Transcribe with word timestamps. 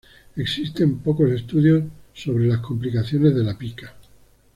Existen 0.35 0.97
pocos 0.97 1.29
estudios 1.29 1.83
sobre 2.11 2.47
las 2.47 2.57
complicaciones 2.57 3.35
de 3.35 3.43
la 3.43 3.55
pica. 3.55 3.93